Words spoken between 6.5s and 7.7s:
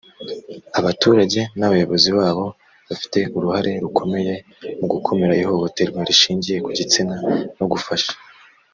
ku gitsina no